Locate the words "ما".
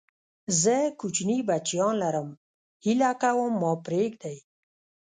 3.61-3.71